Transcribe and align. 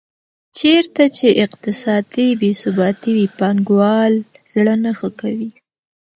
چېرته 0.59 1.03
چې 1.17 1.27
اقتصادي 1.45 2.27
بې 2.39 2.51
ثباتي 2.61 3.11
وي 3.15 3.27
پانګوال 3.39 4.13
زړه 4.53 4.75
نه 4.83 4.91
ښه 4.97 5.09
کوي. 5.19 5.49